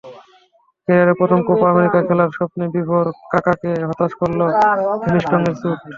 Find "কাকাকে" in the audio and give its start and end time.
3.31-3.69